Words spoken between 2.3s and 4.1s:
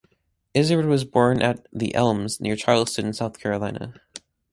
near Charleston, South Carolina.